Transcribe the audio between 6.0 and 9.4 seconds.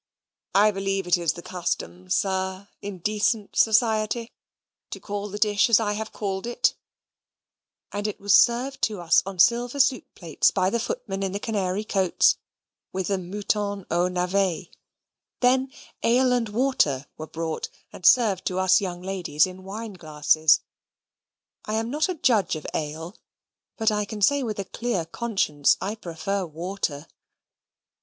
called it"; and it was served to us on